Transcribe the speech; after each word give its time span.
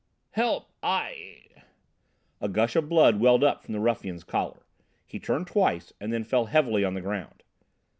"Help! 0.31 0.71
I 0.81 1.13
I" 1.13 1.45
A 2.41 2.49
gush 2.49 2.75
of 2.75 2.89
blood 2.89 3.19
welled 3.19 3.43
up 3.43 3.61
from 3.63 3.75
the 3.75 3.79
ruffian's 3.79 4.23
collar. 4.23 4.65
He 5.05 5.19
turned 5.19 5.45
twice, 5.45 5.93
and 6.01 6.11
then 6.11 6.23
fell 6.23 6.45
heavily 6.47 6.83
on 6.83 6.95
the 6.95 7.01
ground. 7.01 7.43